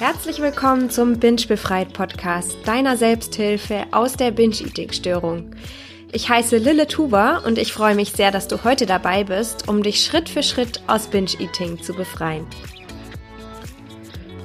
Herzlich 0.00 0.40
willkommen 0.40 0.88
zum 0.88 1.18
Binge 1.18 1.42
Befreit 1.46 1.92
Podcast, 1.92 2.56
deiner 2.64 2.96
Selbsthilfe 2.96 3.84
aus 3.90 4.14
der 4.14 4.30
Binge-Eating-Störung. 4.30 5.50
Ich 6.10 6.30
heiße 6.30 6.56
Lille 6.56 6.86
Tuba 6.86 7.42
und 7.44 7.58
ich 7.58 7.74
freue 7.74 7.94
mich 7.94 8.12
sehr, 8.12 8.30
dass 8.30 8.48
du 8.48 8.64
heute 8.64 8.86
dabei 8.86 9.24
bist, 9.24 9.68
um 9.68 9.82
dich 9.82 10.02
Schritt 10.02 10.30
für 10.30 10.42
Schritt 10.42 10.80
aus 10.86 11.08
Binge-Eating 11.08 11.82
zu 11.82 11.92
befreien. 11.92 12.46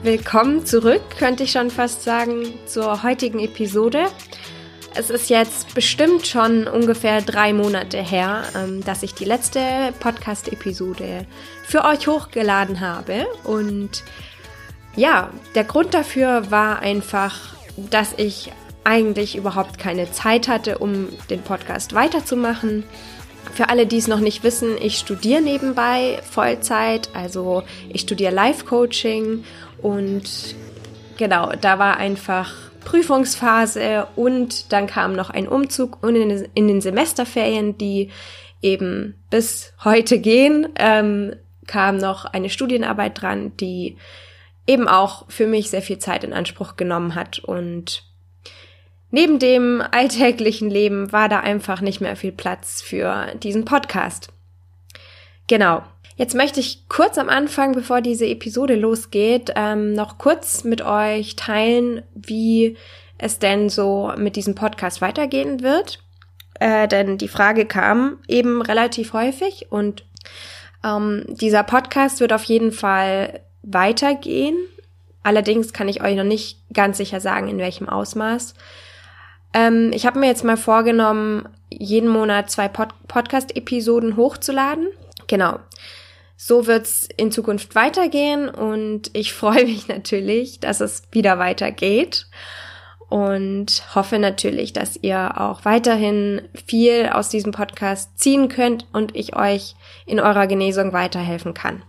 Willkommen 0.04 0.66
zurück, 0.66 1.04
könnte 1.18 1.46
ich 1.46 1.54
schon 1.54 1.72
fast 1.72 2.04
sagen, 2.04 2.44
zur 2.66 3.04
heutigen 3.04 3.40
Episode. 3.40 4.08
Es 4.94 5.10
ist 5.10 5.30
jetzt 5.30 5.74
bestimmt 5.74 6.28
schon 6.28 6.68
ungefähr 6.68 7.22
drei 7.22 7.54
Monate 7.54 8.04
her, 8.04 8.44
ähm, 8.58 8.84
dass 8.84 9.04
ich 9.04 9.14
die 9.14 9.24
letzte 9.24 9.62
Podcast-Episode 10.02 11.26
für 11.64 11.86
euch 11.86 12.08
hochgeladen 12.08 12.82
habe. 12.82 13.26
Und 13.46 14.04
ja, 14.96 15.30
der 15.56 15.64
Grund 15.64 15.94
dafür 15.94 16.52
war 16.52 16.80
einfach, 16.80 17.56
dass 17.78 18.14
ich 18.18 18.52
eigentlich 18.84 19.36
überhaupt 19.36 19.80
keine 19.80 20.12
Zeit 20.12 20.48
hatte, 20.48 20.78
um 20.78 21.10
den 21.30 21.42
Podcast 21.42 21.94
weiterzumachen. 21.94 22.84
Für 23.54 23.70
alle, 23.70 23.88
die 23.88 23.98
es 23.98 24.08
noch 24.08 24.20
nicht 24.20 24.44
wissen, 24.44 24.78
ich 24.80 24.98
studiere 24.98 25.42
nebenbei 25.42 26.20
Vollzeit, 26.30 27.10
also 27.14 27.64
ich 27.90 28.02
studiere 28.02 28.34
Life-Coaching 28.34 29.44
und 29.82 30.56
genau, 31.18 31.52
da 31.60 31.80
war 31.80 31.98
einfach 31.98 32.54
Prüfungsphase 32.84 34.08
und 34.16 34.72
dann 34.72 34.88
kam 34.88 35.16
noch 35.16 35.30
ein 35.30 35.48
Umzug 35.48 36.04
und 36.04 36.16
in, 36.16 36.68
den 36.68 36.82
Semesterferien, 36.82 37.78
die 37.78 38.12
eben 38.62 39.16
bis 39.30 39.74
heute 39.84 40.20
gehen, 40.20 40.70
ähm, 40.76 41.36
kam 41.68 41.98
noch 41.98 42.26
eine 42.26 42.50
Studienarbeit 42.50 43.22
dran, 43.22 43.58
die 43.58 43.98
eben 44.68 44.88
auch 44.88 45.30
für 45.30 45.48
mich 45.48 45.70
sehr 45.70 45.82
viel 45.82 46.00
Zeit 46.00 46.24
in 46.24 46.34
Anspruch 46.34 46.76
genommen 46.76 47.16
hat 47.16 47.40
und 47.40 48.04
Neben 49.16 49.40
dem 49.40 49.82
alltäglichen 49.92 50.70
Leben 50.70 51.14
war 51.14 51.30
da 51.30 51.40
einfach 51.40 51.80
nicht 51.80 52.02
mehr 52.02 52.18
viel 52.18 52.34
Platz 52.34 52.82
für 52.82 53.28
diesen 53.42 53.64
Podcast. 53.64 54.28
Genau. 55.48 55.84
Jetzt 56.18 56.36
möchte 56.36 56.60
ich 56.60 56.90
kurz 56.90 57.18
am 57.18 57.30
Anfang, 57.30 57.72
bevor 57.72 58.02
diese 58.02 58.26
Episode 58.26 58.76
losgeht, 58.76 59.54
ähm, 59.56 59.94
noch 59.94 60.18
kurz 60.18 60.66
mit 60.66 60.82
euch 60.82 61.38
teilen, 61.38 62.04
wie 62.14 62.76
es 63.18 63.40
denn 63.40 63.70
so 63.70 64.12
mit 64.18 64.36
diesem 64.36 64.54
Podcast 64.54 65.00
weitergehen 65.00 65.62
wird. 65.62 66.04
Äh, 66.60 66.90
denn 66.90 67.18
die 67.18 67.30
Frage 67.30 67.66
kam 67.66 68.20
eben 68.28 68.62
relativ 68.62 69.14
häufig 69.14 69.68
und 69.70 70.06
ähm, 70.84 71.24
dieser 71.28 71.64
Podcast 71.64 72.20
wird 72.20 72.34
auf 72.34 72.44
jeden 72.44 72.74
Fall 72.74 73.40
weitergehen. 73.66 74.58
Allerdings 75.24 75.74
kann 75.74 75.88
ich 75.88 76.04
euch 76.04 76.16
noch 76.16 76.24
nicht 76.24 76.60
ganz 76.74 76.98
sicher 76.98 77.20
sagen, 77.20 77.48
in 77.48 77.58
welchem 77.58 77.90
Ausmaß. 77.90 78.54
Ähm, 79.54 79.92
ich 79.94 80.06
habe 80.06 80.20
mir 80.20 80.28
jetzt 80.28 80.44
mal 80.44 80.58
vorgenommen, 80.58 81.50
jeden 81.70 82.10
Monat 82.10 82.52
zwei 82.52 82.68
Pod 82.68 82.90
Podcast-Episoden 83.08 84.18
hochzuladen. 84.18 84.88
Genau. 85.28 85.60
So 86.38 86.68
wird's 86.68 87.08
in 87.16 87.32
Zukunft 87.32 87.76
weitergehen 87.76 88.50
und 88.50 89.10
ich 89.14 89.34
freue 89.42 89.66
mich 89.66 89.88
natürlich, 89.88 90.60
dass 90.60 90.82
es 90.82 91.04
wieder 91.12 91.40
weitergeht 91.40 92.28
und 93.10 93.84
hoffe 93.96 94.20
natürlich, 94.20 94.74
dass 94.74 94.98
ihr 95.02 95.40
auch 95.40 95.64
weiterhin 95.64 96.42
viel 96.66 97.10
aus 97.12 97.30
diesem 97.30 97.52
Podcast 97.52 98.20
ziehen 98.20 98.50
könnt 98.50 98.86
und 98.94 99.16
ich 99.16 99.36
euch 99.36 99.76
in 100.06 100.20
eurer 100.20 100.48
Genesung 100.48 100.92
weiterhelfen 100.92 101.54
kann. 101.54 101.84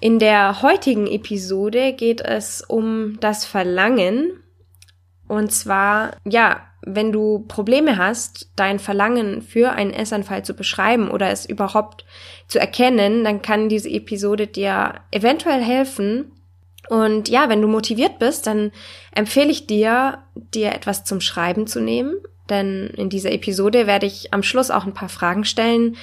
In 0.00 0.18
der 0.18 0.62
heutigen 0.62 1.06
Episode 1.06 1.92
geht 1.92 2.22
es 2.22 2.62
um 2.62 3.18
das 3.20 3.44
Verlangen 3.44 4.42
und 5.30 5.52
zwar, 5.52 6.16
ja, 6.24 6.62
wenn 6.82 7.12
du 7.12 7.44
Probleme 7.46 7.98
hast, 7.98 8.50
dein 8.56 8.78
Verlangen 8.78 9.42
für 9.42 9.70
einen 9.70 9.92
Essanfall 9.92 10.44
zu 10.44 10.54
beschreiben 10.54 11.08
oder 11.08 11.30
es 11.30 11.46
überhaupt 11.46 12.04
zu 12.48 12.58
erkennen, 12.58 13.22
dann 13.22 13.40
kann 13.40 13.68
diese 13.68 13.90
Episode 13.90 14.46
dir 14.46 14.94
eventuell 15.12 15.62
helfen. 15.62 16.32
Und 16.88 17.28
ja, 17.28 17.48
wenn 17.48 17.62
du 17.62 17.68
motiviert 17.68 18.18
bist, 18.18 18.46
dann 18.48 18.72
empfehle 19.14 19.50
ich 19.50 19.68
dir, 19.68 20.18
dir 20.34 20.72
etwas 20.72 21.04
zum 21.04 21.20
Schreiben 21.20 21.66
zu 21.66 21.80
nehmen. 21.80 22.14
Denn 22.48 22.88
in 22.96 23.08
dieser 23.08 23.30
Episode 23.30 23.86
werde 23.86 24.06
ich 24.06 24.34
am 24.34 24.42
Schluss 24.42 24.72
auch 24.72 24.84
ein 24.84 24.94
paar 24.94 25.10
Fragen 25.10 25.44
stellen, 25.44 25.96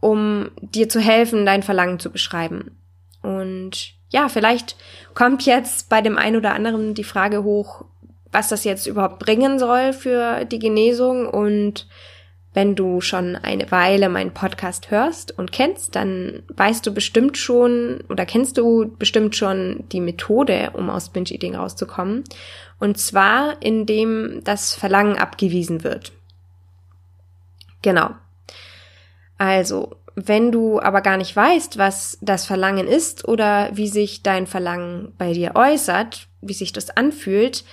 um 0.00 0.50
dir 0.60 0.88
zu 0.88 1.00
helfen, 1.00 1.46
dein 1.46 1.62
Verlangen 1.62 2.00
zu 2.00 2.10
beschreiben. 2.10 2.76
Und 3.22 3.94
ja, 4.08 4.28
vielleicht 4.28 4.76
kommt 5.14 5.46
jetzt 5.46 5.88
bei 5.88 6.00
dem 6.00 6.18
einen 6.18 6.36
oder 6.36 6.54
anderen 6.54 6.94
die 6.94 7.04
Frage 7.04 7.44
hoch, 7.44 7.84
was 8.32 8.48
das 8.48 8.64
jetzt 8.64 8.86
überhaupt 8.86 9.18
bringen 9.18 9.58
soll 9.58 9.92
für 9.92 10.44
die 10.44 10.58
Genesung. 10.58 11.26
Und 11.28 11.86
wenn 12.52 12.74
du 12.74 13.00
schon 13.00 13.36
eine 13.36 13.70
Weile 13.70 14.08
meinen 14.08 14.32
Podcast 14.32 14.90
hörst 14.90 15.36
und 15.38 15.52
kennst, 15.52 15.94
dann 15.94 16.42
weißt 16.48 16.84
du 16.86 16.92
bestimmt 16.92 17.38
schon 17.38 18.02
oder 18.08 18.26
kennst 18.26 18.58
du 18.58 18.94
bestimmt 18.98 19.36
schon 19.36 19.84
die 19.92 20.00
Methode, 20.00 20.70
um 20.72 20.90
aus 20.90 21.10
Binge-Eating 21.10 21.54
rauszukommen. 21.54 22.24
Und 22.78 22.98
zwar, 22.98 23.60
indem 23.60 24.42
das 24.42 24.74
Verlangen 24.74 25.16
abgewiesen 25.16 25.84
wird. 25.84 26.12
Genau. 27.82 28.10
Also, 29.40 29.96
wenn 30.16 30.52
du 30.52 30.82
aber 30.82 31.00
gar 31.00 31.16
nicht 31.16 31.34
weißt, 31.34 31.78
was 31.78 32.18
das 32.20 32.44
Verlangen 32.44 32.86
ist 32.86 33.26
oder 33.26 33.70
wie 33.72 33.88
sich 33.88 34.22
dein 34.22 34.46
Verlangen 34.46 35.14
bei 35.16 35.32
dir 35.32 35.52
äußert, 35.54 36.28
wie 36.42 36.52
sich 36.52 36.74
das 36.74 36.90
anfühlt, 36.90 37.64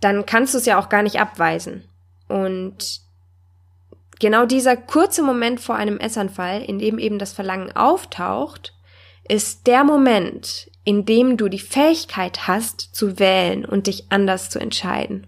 dann 0.00 0.26
kannst 0.26 0.52
du 0.52 0.58
es 0.58 0.66
ja 0.66 0.78
auch 0.78 0.90
gar 0.90 1.02
nicht 1.02 1.18
abweisen. 1.18 1.88
Und 2.28 3.00
genau 4.20 4.44
dieser 4.44 4.76
kurze 4.76 5.22
Moment 5.22 5.60
vor 5.60 5.76
einem 5.76 5.98
Essanfall, 5.98 6.60
in 6.60 6.78
dem 6.78 6.98
eben 6.98 7.18
das 7.18 7.32
Verlangen 7.32 7.74
auftaucht, 7.74 8.74
ist 9.26 9.66
der 9.66 9.84
Moment, 9.84 10.70
in 10.84 11.06
dem 11.06 11.38
du 11.38 11.48
die 11.48 11.58
Fähigkeit 11.58 12.46
hast 12.46 12.82
zu 12.94 13.18
wählen 13.18 13.64
und 13.64 13.86
dich 13.86 14.12
anders 14.12 14.50
zu 14.50 14.58
entscheiden. 14.58 15.26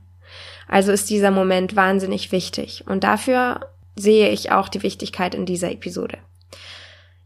Also 0.69 0.93
ist 0.93 1.09
dieser 1.09 1.31
Moment 1.31 1.75
wahnsinnig 1.75 2.33
wichtig. 2.33 2.85
Und 2.87 3.03
dafür 3.03 3.61
sehe 4.01 4.31
ich 4.31 4.51
auch 4.51 4.69
die 4.69 4.83
Wichtigkeit 4.83 5.35
in 5.35 5.47
dieser 5.47 5.71
Episode. 5.71 6.19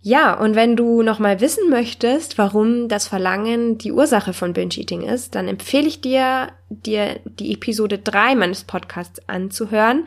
Ja, 0.06 0.38
und 0.38 0.54
wenn 0.54 0.76
du 0.76 1.00
nochmal 1.02 1.40
wissen 1.40 1.70
möchtest, 1.70 2.36
warum 2.36 2.88
das 2.88 3.08
Verlangen 3.08 3.78
die 3.78 3.90
Ursache 3.90 4.34
von 4.34 4.52
Binge-Eating 4.52 5.00
ist, 5.00 5.34
dann 5.34 5.48
empfehle 5.48 5.88
ich 5.88 6.02
dir, 6.02 6.52
dir 6.68 7.20
die 7.24 7.54
Episode 7.54 7.98
3 7.98 8.34
meines 8.34 8.64
Podcasts 8.64 9.26
anzuhören. 9.28 10.06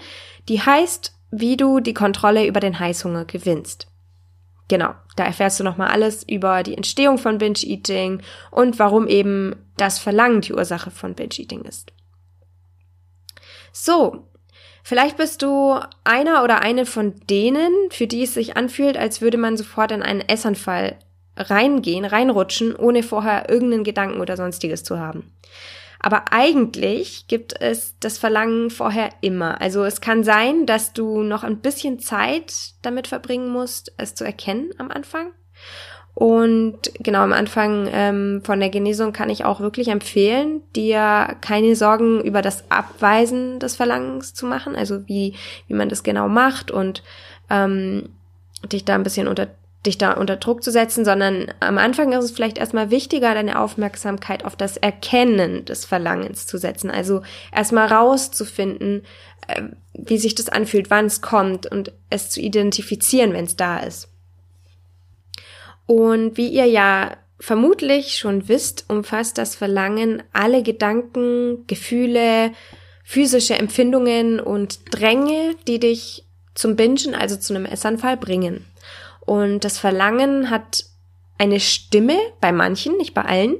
Die 0.49 0.61
heißt, 0.61 1.15
wie 1.31 1.57
du 1.57 1.79
die 1.79 1.95
Kontrolle 1.95 2.45
über 2.45 2.59
den 2.59 2.77
Heißhunger 2.77 3.25
gewinnst. 3.25 3.87
Genau, 4.67 4.93
da 5.15 5.25
erfährst 5.25 5.59
du 5.59 5.63
nochmal 5.63 5.87
alles 5.89 6.21
über 6.21 6.61
die 6.61 6.75
Entstehung 6.75 7.17
von 7.17 7.39
Binge-Eating 7.39 8.21
und 8.51 8.77
warum 8.77 9.07
eben 9.07 9.55
das 9.77 9.97
Verlangen 9.97 10.41
die 10.41 10.53
Ursache 10.53 10.91
von 10.91 11.15
Binge-Eating 11.15 11.63
ist. 11.63 11.91
So, 13.71 14.27
Vielleicht 14.87 15.17
bist 15.17 15.41
du 15.41 15.77
einer 16.05 16.45
oder 16.45 16.61
eine 16.61 16.85
von 16.85 17.19
denen, 17.29 17.73
für 17.89 18.07
die 18.07 18.23
es 18.23 18.33
sich 18.33 18.55
anfühlt, 18.55 18.95
als 18.95 19.19
würde 19.19 19.37
man 19.37 19.57
sofort 19.57 19.91
in 19.91 20.01
einen 20.01 20.21
Essanfall 20.21 20.95
reingehen, 21.35 22.05
reinrutschen, 22.05 22.73
ohne 22.73 23.03
vorher 23.03 23.49
irgendeinen 23.49 23.83
Gedanken 23.83 24.21
oder 24.21 24.37
sonstiges 24.37 24.85
zu 24.85 24.97
haben. 24.97 25.35
Aber 25.99 26.31
eigentlich 26.31 27.27
gibt 27.27 27.59
es 27.59 27.95
das 27.99 28.17
Verlangen 28.17 28.69
vorher 28.69 29.09
immer. 29.19 29.59
Also 29.59 29.83
es 29.83 29.99
kann 29.99 30.23
sein, 30.23 30.65
dass 30.65 30.93
du 30.93 31.21
noch 31.21 31.43
ein 31.43 31.59
bisschen 31.59 31.99
Zeit 31.99 32.53
damit 32.81 33.07
verbringen 33.07 33.49
musst, 33.49 33.91
es 33.97 34.15
zu 34.15 34.23
erkennen 34.23 34.69
am 34.77 34.89
Anfang. 34.89 35.33
Und 36.19 36.79
genau 36.97 37.19
am 37.19 37.31
Anfang 37.31 37.87
ähm, 37.91 38.41
von 38.43 38.59
der 38.59 38.71
Genesung 38.71 39.13
kann 39.13 39.29
ich 39.29 39.45
auch 39.45 39.59
wirklich 39.59 39.89
empfehlen, 39.89 40.63
dir 40.75 41.35
keine 41.41 41.75
Sorgen 41.75 42.21
über 42.21 42.41
das 42.41 42.63
Abweisen 42.71 43.59
des 43.59 43.75
Verlangens 43.75 44.33
zu 44.33 44.47
machen, 44.47 44.75
also 44.75 45.07
wie, 45.07 45.35
wie 45.67 45.75
man 45.75 45.89
das 45.89 46.01
genau 46.01 46.27
macht 46.27 46.71
und 46.71 47.03
ähm, 47.51 48.09
dich 48.65 48.83
da 48.83 48.95
ein 48.95 49.03
bisschen 49.03 49.27
unter 49.27 49.49
dich 49.85 49.99
da 49.99 50.13
unter 50.13 50.37
Druck 50.37 50.63
zu 50.63 50.71
setzen, 50.71 51.05
sondern 51.05 51.53
am 51.59 51.77
Anfang 51.77 52.11
ist 52.11 52.25
es 52.25 52.31
vielleicht 52.31 52.57
erstmal 52.57 52.89
wichtiger, 52.89 53.35
deine 53.35 53.59
Aufmerksamkeit 53.59 54.43
auf 54.43 54.55
das 54.55 54.75
Erkennen 54.75 55.65
des 55.65 55.85
Verlangens 55.85 56.47
zu 56.47 56.57
setzen. 56.57 56.89
Also 56.89 57.21
erstmal 57.53 57.89
rauszufinden, 57.93 59.03
äh, 59.47 59.61
wie 59.93 60.17
sich 60.17 60.33
das 60.33 60.49
anfühlt, 60.49 60.89
wann 60.89 61.05
es 61.05 61.21
kommt 61.21 61.67
und 61.67 61.91
es 62.09 62.31
zu 62.31 62.41
identifizieren, 62.41 63.33
wenn 63.33 63.45
es 63.45 63.55
da 63.55 63.77
ist. 63.77 64.09
Und 65.87 66.37
wie 66.37 66.49
ihr 66.49 66.65
ja 66.65 67.17
vermutlich 67.39 68.17
schon 68.17 68.47
wisst, 68.47 68.85
umfasst 68.89 69.37
das 69.37 69.55
Verlangen 69.55 70.21
alle 70.33 70.61
Gedanken, 70.61 71.65
Gefühle, 71.67 72.51
physische 73.03 73.55
Empfindungen 73.55 74.39
und 74.39 74.79
Dränge, 74.91 75.55
die 75.67 75.79
dich 75.79 76.25
zum 76.55 76.75
Bingen, 76.75 77.15
also 77.15 77.37
zu 77.37 77.55
einem 77.55 77.65
Essanfall 77.65 78.17
bringen. 78.17 78.65
Und 79.25 79.63
das 79.63 79.77
Verlangen 79.77 80.49
hat 80.49 80.85
eine 81.37 81.59
Stimme 81.59 82.17
bei 82.41 82.51
manchen, 82.51 82.97
nicht 82.97 83.13
bei 83.13 83.21
allen, 83.21 83.57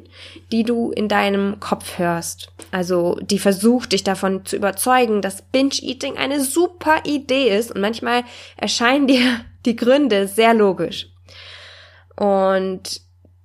die 0.52 0.64
du 0.64 0.92
in 0.92 1.08
deinem 1.08 1.60
Kopf 1.60 2.00
hörst. 2.00 2.50
Also 2.72 3.18
die 3.22 3.40
versucht 3.40 3.92
dich 3.92 4.04
davon 4.04 4.46
zu 4.46 4.56
überzeugen, 4.56 5.22
dass 5.22 5.44
Binge-Eating 5.44 6.18
eine 6.18 6.44
super 6.44 7.04
Idee 7.06 7.56
ist 7.56 7.72
und 7.72 7.82
manchmal 7.82 8.24
erscheinen 8.56 9.08
dir 9.08 9.22
die 9.66 9.76
Gründe 9.76 10.28
sehr 10.28 10.54
logisch. 10.54 11.10
Und 12.18 13.02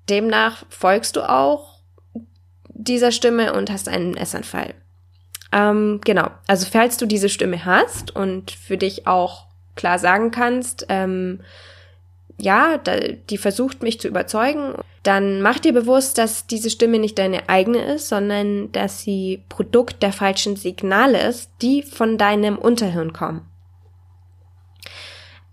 demnach 0.09 0.65
folgst 0.71 1.17
du 1.17 1.29
auch 1.29 1.79
dieser 2.69 3.13
Stimme 3.13 3.53
und 3.53 3.71
hast 3.71 3.89
einen 3.89 4.17
Essanfall. 4.17 4.75
Ähm, 5.53 6.01
genau, 6.05 6.31
also 6.47 6.67
falls 6.71 6.97
du 6.97 7.07
diese 7.07 7.29
Stimme 7.29 7.65
hast 7.65 8.17
und 8.17 8.51
für 8.51 8.79
dich 8.79 9.07
auch 9.07 9.47
klar 9.77 9.99
sagen 9.99 10.31
kannst, 10.31 10.87
ähm, 10.89 11.41
ja, 12.39 12.79
da, 12.79 12.99
die 12.99 13.39
versucht 13.39 13.83
mich 13.83 14.01
zu 14.01 14.09
überzeugen, 14.09 14.75
dann 15.03 15.43
mach 15.43 15.59
dir 15.59 15.73
bewusst, 15.73 16.17
dass 16.17 16.47
diese 16.47 16.71
Stimme 16.71 16.99
nicht 16.99 17.19
deine 17.19 17.49
eigene 17.49 17.95
ist, 17.95 18.09
sondern 18.09 18.73
dass 18.73 19.03
sie 19.03 19.45
Produkt 19.49 20.03
der 20.03 20.13
falschen 20.13 20.57
Signale 20.57 21.21
ist, 21.29 21.51
die 21.61 21.83
von 21.83 22.19
deinem 22.19 22.57
Unterhirn 22.57 23.13
kommen. 23.13 23.47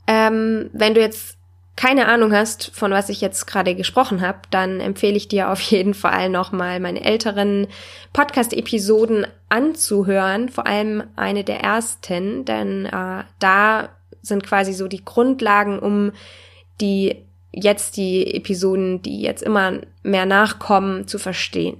Ähm, 0.08 0.70
wenn 0.74 0.94
du 0.94 1.02
jetzt 1.02 1.39
keine 1.80 2.10
Ahnung 2.10 2.34
hast, 2.34 2.76
von 2.76 2.92
was 2.92 3.08
ich 3.08 3.22
jetzt 3.22 3.48
gerade 3.48 3.74
gesprochen 3.74 4.20
habe, 4.20 4.40
dann 4.52 4.82
empfehle 4.82 5.16
ich 5.16 5.30
dir 5.30 5.50
auf 5.50 5.62
jeden 5.72 5.94
Fall 5.94 6.28
nochmal 6.28 6.82
meine 6.82 7.06
älteren 7.06 7.68
Podcast-Episoden 8.12 9.26
anzuhören, 9.48 10.50
vor 10.50 10.68
allem 10.68 11.04
eine 11.16 11.46
der 11.46 11.62
ersten, 11.62 12.44
denn 12.44 12.86
äh, 12.86 13.24
da 13.40 13.90
sind 14.22 14.44
quasi 14.44 14.74
so 14.74 14.90
die 14.90 15.06
Grundlagen, 15.06 15.80
um 15.80 16.12
die 16.82 17.24
jetzt 17.54 17.96
die 17.96 18.36
Episoden, 18.36 19.02
die 19.02 19.22
jetzt 19.22 19.42
immer 19.42 19.80
mehr 20.04 20.26
nachkommen, 20.26 21.08
zu 21.08 21.18
verstehen. 21.18 21.78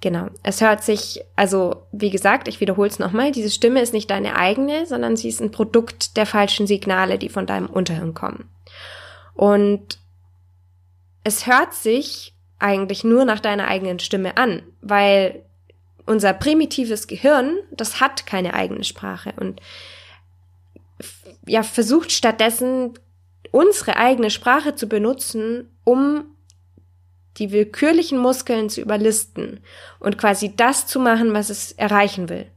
Genau. 0.00 0.30
Es 0.42 0.60
hört 0.60 0.82
sich, 0.82 1.22
also 1.36 1.86
wie 1.92 2.10
gesagt, 2.10 2.48
ich 2.48 2.60
wiederhole 2.60 2.88
es 2.88 2.98
nochmal, 2.98 3.30
diese 3.30 3.50
Stimme 3.50 3.82
ist 3.82 3.92
nicht 3.92 4.10
deine 4.10 4.34
eigene, 4.34 4.84
sondern 4.86 5.16
sie 5.16 5.28
ist 5.28 5.40
ein 5.40 5.52
Produkt 5.52 6.16
der 6.16 6.26
falschen 6.26 6.66
Signale, 6.66 7.18
die 7.18 7.28
von 7.28 7.46
deinem 7.46 7.66
Unterhirn 7.66 8.14
kommen. 8.14 8.48
Und 9.40 9.98
es 11.24 11.46
hört 11.46 11.72
sich 11.72 12.34
eigentlich 12.58 13.04
nur 13.04 13.24
nach 13.24 13.40
deiner 13.40 13.68
eigenen 13.68 13.98
Stimme 13.98 14.36
an, 14.36 14.62
weil 14.82 15.46
unser 16.04 16.34
primitives 16.34 17.06
Gehirn, 17.06 17.56
das 17.70 18.02
hat 18.02 18.26
keine 18.26 18.52
eigene 18.52 18.84
Sprache 18.84 19.32
und 19.40 19.62
ja, 21.46 21.62
versucht 21.62 22.12
stattdessen 22.12 22.98
unsere 23.50 23.96
eigene 23.96 24.28
Sprache 24.28 24.74
zu 24.74 24.90
benutzen, 24.90 25.74
um 25.84 26.36
die 27.38 27.50
willkürlichen 27.50 28.18
Muskeln 28.18 28.68
zu 28.68 28.82
überlisten 28.82 29.60
und 30.00 30.18
quasi 30.18 30.54
das 30.54 30.86
zu 30.86 31.00
machen, 31.00 31.32
was 31.32 31.48
es 31.48 31.72
erreichen 31.72 32.28
will, 32.28 32.50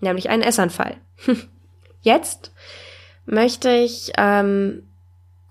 nämlich 0.00 0.28
einen 0.28 0.42
Essanfall. 0.42 0.98
Jetzt 2.02 2.52
möchte 3.24 3.70
ich 3.70 4.12
ähm, 4.18 4.86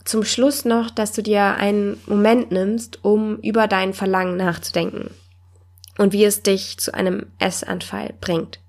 zum 0.05 0.23
Schluss 0.23 0.65
noch, 0.65 0.89
dass 0.89 1.11
du 1.11 1.21
dir 1.21 1.55
einen 1.55 1.99
Moment 2.05 2.51
nimmst, 2.51 3.03
um 3.03 3.37
über 3.37 3.67
dein 3.67 3.93
Verlangen 3.93 4.37
nachzudenken 4.37 5.09
und 5.97 6.13
wie 6.13 6.23
es 6.23 6.43
dich 6.43 6.77
zu 6.77 6.93
einem 6.93 7.27
Essanfall 7.39 8.13
bringt. 8.21 8.59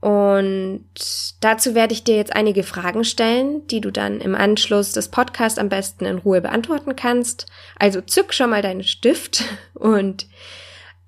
Und 0.00 0.84
dazu 1.40 1.74
werde 1.74 1.94
ich 1.94 2.04
dir 2.04 2.16
jetzt 2.16 2.36
einige 2.36 2.62
Fragen 2.62 3.02
stellen, 3.02 3.66
die 3.68 3.80
du 3.80 3.90
dann 3.90 4.20
im 4.20 4.34
Anschluss 4.34 4.92
des 4.92 5.08
Podcasts 5.08 5.58
am 5.58 5.68
besten 5.68 6.04
in 6.04 6.18
Ruhe 6.18 6.40
beantworten 6.40 6.94
kannst. 6.94 7.46
Also 7.78 8.00
zück 8.02 8.34
schon 8.34 8.50
mal 8.50 8.62
deinen 8.62 8.84
Stift 8.84 9.42
und 9.74 10.28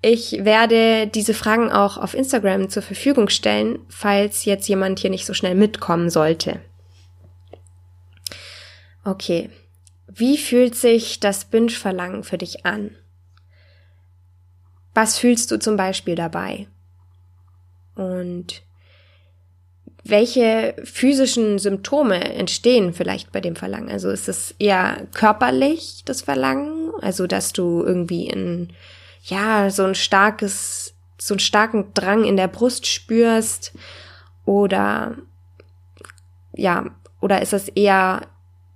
ich 0.01 0.43
werde 0.43 1.07
diese 1.07 1.33
Fragen 1.33 1.71
auch 1.71 1.97
auf 1.97 2.13
Instagram 2.13 2.69
zur 2.69 2.81
Verfügung 2.81 3.29
stellen, 3.29 3.79
falls 3.89 4.45
jetzt 4.45 4.67
jemand 4.67 4.99
hier 4.99 5.09
nicht 5.09 5.25
so 5.25 5.33
schnell 5.33 5.55
mitkommen 5.55 6.09
sollte. 6.09 6.61
Okay. 9.09 9.49
Wie 10.05 10.37
fühlt 10.37 10.75
sich 10.75 11.19
das 11.19 11.45
Binge-Verlangen 11.45 12.23
für 12.23 12.37
dich 12.37 12.65
an? 12.67 12.91
Was 14.93 15.17
fühlst 15.17 15.49
du 15.49 15.57
zum 15.57 15.77
Beispiel 15.77 16.13
dabei? 16.13 16.67
Und 17.95 18.61
welche 20.03 20.75
physischen 20.83 21.57
Symptome 21.57 22.23
entstehen 22.35 22.93
vielleicht 22.93 23.31
bei 23.31 23.41
dem 23.41 23.55
Verlangen? 23.55 23.89
Also 23.89 24.11
ist 24.11 24.29
es 24.29 24.53
eher 24.59 25.07
körperlich, 25.11 26.03
das 26.05 26.21
Verlangen? 26.21 26.91
Also, 27.01 27.25
dass 27.25 27.51
du 27.51 27.83
irgendwie 27.83 28.27
in, 28.27 28.73
ja, 29.23 29.71
so 29.71 29.85
ein 29.85 29.95
starkes, 29.95 30.93
so 31.19 31.33
einen 31.33 31.39
starken 31.39 31.95
Drang 31.95 32.25
in 32.25 32.37
der 32.37 32.47
Brust 32.47 32.85
spürst? 32.85 33.73
Oder, 34.45 35.17
ja, 36.53 36.95
oder 37.21 37.41
ist 37.41 37.53
es 37.53 37.69
eher, 37.69 38.27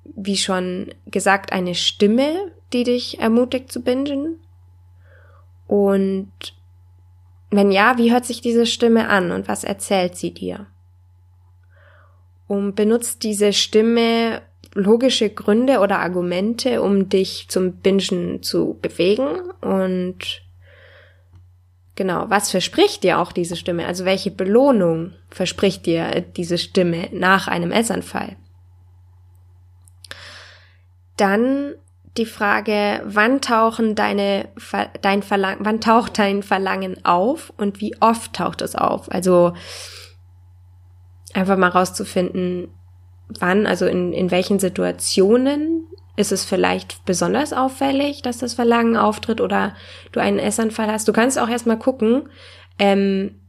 wie 0.05 0.37
schon 0.37 0.93
gesagt, 1.05 1.53
eine 1.53 1.75
Stimme, 1.75 2.51
die 2.71 2.83
dich 2.83 3.19
ermutigt 3.19 3.71
zu 3.71 3.81
bingen? 3.81 4.39
Und 5.67 6.31
wenn 7.51 7.71
ja, 7.71 7.97
wie 7.97 8.11
hört 8.11 8.25
sich 8.25 8.41
diese 8.41 8.65
Stimme 8.65 9.09
an 9.09 9.31
und 9.31 9.47
was 9.47 9.63
erzählt 9.63 10.15
sie 10.15 10.33
dir? 10.33 10.67
Und 12.47 12.75
benutzt 12.75 13.23
diese 13.23 13.53
Stimme 13.53 14.41
logische 14.73 15.29
Gründe 15.29 15.79
oder 15.79 15.99
Argumente, 15.99 16.81
um 16.81 17.09
dich 17.09 17.47
zum 17.49 17.73
Bingen 17.77 18.41
zu 18.41 18.77
bewegen 18.81 19.51
und 19.61 20.41
genau, 21.95 22.25
was 22.29 22.51
verspricht 22.51 23.03
dir 23.03 23.19
auch 23.19 23.31
diese 23.31 23.55
Stimme? 23.55 23.85
Also 23.85 24.05
welche 24.05 24.31
Belohnung 24.31 25.13
verspricht 25.29 25.85
dir 25.85 26.21
diese 26.21 26.57
Stimme 26.57 27.09
nach 27.11 27.47
einem 27.47 27.71
Essanfall? 27.71 28.35
Dann 31.17 31.75
die 32.17 32.25
Frage, 32.25 33.01
wann 33.05 33.41
tauchen 33.41 33.95
deine, 33.95 34.49
dein 35.01 35.23
Verlangen, 35.23 35.65
wann 35.65 35.81
taucht 35.81 36.19
dein 36.19 36.43
Verlangen 36.43 37.03
auf 37.05 37.51
und 37.57 37.81
wie 37.81 37.95
oft 38.01 38.33
taucht 38.33 38.61
es 38.61 38.75
auf? 38.75 39.11
Also, 39.11 39.53
einfach 41.33 41.57
mal 41.57 41.69
rauszufinden, 41.69 42.69
wann, 43.39 43.65
also 43.65 43.87
in, 43.87 44.13
in 44.13 44.29
welchen 44.29 44.59
Situationen 44.59 45.87
ist 46.15 46.31
es 46.31 46.45
vielleicht 46.45 47.05
besonders 47.05 47.53
auffällig, 47.53 48.21
dass 48.21 48.37
das 48.37 48.53
Verlangen 48.53 48.95
auftritt 48.95 49.41
oder 49.41 49.75
du 50.11 50.19
einen 50.19 50.37
Essanfall 50.37 50.91
hast. 50.91 51.07
Du 51.07 51.13
kannst 51.13 51.39
auch 51.39 51.49
erstmal 51.49 51.79
gucken, 51.79 52.29
ähm, 52.77 53.41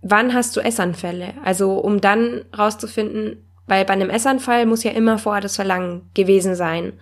wann 0.00 0.32
hast 0.32 0.56
du 0.56 0.60
Essanfälle? 0.60 1.34
Also 1.44 1.78
um 1.78 2.00
dann 2.00 2.44
rauszufinden, 2.56 3.44
weil 3.70 3.84
bei 3.84 3.92
einem 3.92 4.10
Essanfall 4.10 4.66
muss 4.66 4.82
ja 4.82 4.90
immer 4.90 5.16
vorher 5.16 5.40
das 5.40 5.54
Verlangen 5.54 6.10
gewesen 6.12 6.56
sein. 6.56 6.94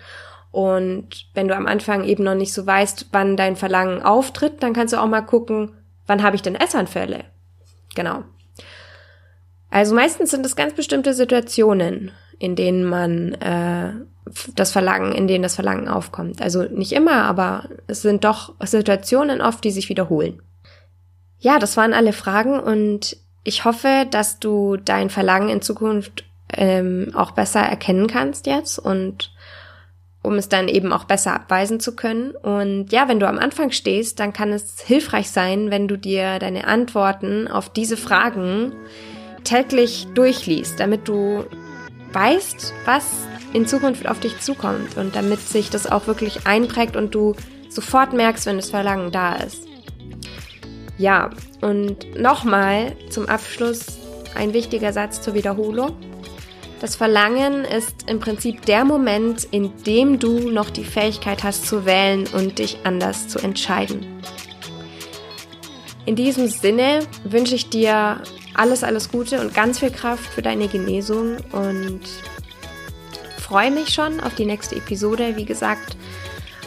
Und 0.51 1.27
wenn 1.33 1.49
du 1.49 1.57
am 1.57 1.67
Anfang 1.67 2.05
eben 2.05 2.25
noch 2.25 2.35
nicht 2.35 2.53
so 2.53 2.67
weißt, 2.67 3.07
wann 3.11 3.37
dein 3.37 3.57
Verlangen 3.57 4.03
auftritt, 4.03 4.63
dann 4.63 4.75
kannst 4.75 4.93
du 4.93 5.01
auch 5.01 5.09
mal 5.09 5.23
gucken, 5.23 5.73
wann 6.07 6.23
habe 6.23 6.37
ich 6.37 6.43
denn 6.43 6.55
Essanfälle? 6.55 7.25
Genau. 7.95 8.23
Also 9.71 9.95
meistens 9.95 10.31
sind 10.31 10.45
es 10.45 10.57
ganz 10.57 10.75
bestimmte 10.75 11.15
Situationen, 11.15 12.11
in 12.39 12.55
denen 12.55 12.85
man 12.85 13.35
äh, 13.35 13.93
das 14.55 14.73
Verlangen, 14.73 15.13
in 15.13 15.27
denen 15.27 15.43
das 15.43 15.55
Verlangen 15.55 15.89
aufkommt. 15.89 16.43
Also 16.43 16.65
nicht 16.65 16.93
immer, 16.93 17.25
aber 17.25 17.69
es 17.87 18.03
sind 18.03 18.25
doch 18.25 18.55
Situationen 18.63 19.41
oft, 19.41 19.65
die 19.65 19.71
sich 19.71 19.89
wiederholen. 19.89 20.43
Ja, 21.39 21.59
das 21.59 21.79
waren 21.79 21.95
alle 21.95 22.13
Fragen 22.13 22.61
und 22.61 23.17
ich 23.45 23.65
hoffe, 23.65 24.07
dass 24.11 24.39
du 24.39 24.77
dein 24.77 25.09
Verlangen 25.09 25.49
in 25.49 25.63
Zukunft 25.63 26.28
ähm, 26.57 27.13
auch 27.15 27.33
besser 27.33 27.61
erkennen 27.61 28.07
kannst 28.07 28.47
jetzt 28.47 28.79
und 28.79 29.33
um 30.23 30.35
es 30.35 30.49
dann 30.49 30.69
eben 30.69 30.93
auch 30.93 31.05
besser 31.05 31.35
abweisen 31.35 31.81
zu 31.81 31.95
können. 31.95 32.33
Und 32.33 32.93
ja, 32.93 33.09
wenn 33.09 33.21
du 33.21 33.29
am 33.29 33.39
Anfang 33.39 33.71
stehst, 33.71 34.21
dann 34.21 34.33
kann 34.33 34.53
es 34.53 34.81
hilfreich 34.81 35.31
sein, 35.31 35.71
wenn 35.71 35.89
du 35.89 35.97
dir 35.97 36.39
deine 36.39 36.67
Antworten 36.67 37.49
auf 37.49 37.71
diese 37.71 37.97
Fragen 37.97 38.73
täglich 39.45 40.07
durchliest, 40.15 40.81
damit 40.81 41.09
du 41.09 41.45
weißt, 42.13 42.75
was 42.85 43.05
in 43.53 43.67
Zukunft 43.67 44.09
auf 44.09 44.21
dich 44.21 44.41
zukommt 44.41 44.97
und 44.97 45.17
damit 45.17 45.41
sich 45.41 45.71
das 45.71 45.87
auch 45.87 46.07
wirklich 46.07 46.47
einprägt 46.47 46.97
und 46.97 47.15
du 47.15 47.35
sofort 47.69 48.13
merkst, 48.13 48.47
wenn 48.47 48.57
das 48.57 48.71
Verlangen 48.71 49.13
da 49.13 49.37
ist. 49.37 49.67
Ja, 50.99 51.31
und 51.61 52.21
nochmal 52.21 52.97
zum 53.09 53.29
Abschluss 53.29 53.99
ein 54.35 54.53
wichtiger 54.53 54.93
Satz 54.93 55.23
zur 55.23 55.35
Wiederholung. 55.35 55.97
Das 56.81 56.95
Verlangen 56.95 57.65
ist 57.65 58.09
im 58.09 58.21
Prinzip 58.21 58.65
der 58.65 58.85
Moment, 58.85 59.45
in 59.51 59.83
dem 59.83 60.21
du 60.21 60.51
noch 60.51 60.71
die 60.71 60.85
Fähigkeit 60.85 61.43
hast 61.43 61.67
zu 61.67 61.85
wählen 61.85 62.27
und 62.33 62.61
dich 62.61 62.79
anders 62.85 63.27
zu 63.27 63.41
entscheiden. 63.41 64.23
In 66.07 66.15
diesem 66.15 66.47
Sinne 66.47 67.01
wünsche 67.25 67.57
ich 67.57 67.69
dir 67.69 68.23
alles, 68.55 68.85
alles 68.85 69.11
Gute 69.11 69.41
und 69.41 69.55
ganz 69.55 69.81
viel 69.81 69.91
Kraft 69.91 70.25
für 70.33 70.43
deine 70.43 70.69
Genesung 70.69 71.37
und 71.53 72.01
freue 73.41 73.71
mich 73.71 73.89
schon 73.91 74.21
auf 74.21 74.35
die 74.35 74.47
nächste 74.47 74.77
Episode. 74.77 75.37
Wie 75.37 75.45
gesagt, 75.45 75.97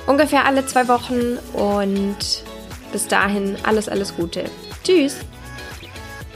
ungefähr 0.07 0.45
alle 0.45 0.65
zwei 0.65 0.87
Wochen 0.89 1.37
und 1.53 2.43
bis 2.91 3.07
dahin 3.07 3.55
alles, 3.63 3.87
alles 3.87 4.15
Gute. 4.15 4.43
Tschüss! 4.83 5.17